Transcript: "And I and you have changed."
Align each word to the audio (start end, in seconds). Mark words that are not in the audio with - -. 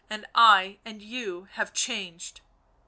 "And 0.09 0.25
I 0.33 0.79
and 0.83 0.99
you 0.99 1.47
have 1.51 1.73
changed." 1.75 2.41